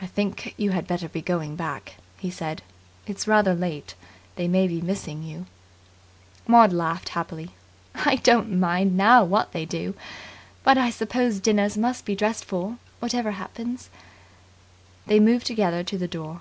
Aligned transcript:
"I 0.00 0.06
think 0.06 0.54
you 0.56 0.70
had 0.70 0.86
better 0.86 1.10
be 1.10 1.20
going 1.20 1.56
back," 1.56 1.96
he 2.18 2.30
said. 2.30 2.62
"It's 3.06 3.28
rather 3.28 3.54
late. 3.54 3.94
They 4.36 4.48
may 4.48 4.66
be 4.66 4.80
missing 4.80 5.22
you." 5.22 5.44
Maud 6.46 6.72
laughed 6.72 7.10
happily. 7.10 7.50
"I 7.94 8.16
don't 8.16 8.58
mind 8.58 8.96
now 8.96 9.24
what 9.24 9.52
they 9.52 9.66
do. 9.66 9.92
But 10.64 10.78
I 10.78 10.88
suppose 10.88 11.38
dinners 11.38 11.76
must 11.76 12.06
be 12.06 12.14
dressed 12.16 12.46
for, 12.46 12.78
whatever 12.98 13.32
happens." 13.32 13.90
They 15.06 15.20
moved 15.20 15.46
together 15.46 15.84
to 15.84 15.98
the 15.98 16.08
door. 16.08 16.40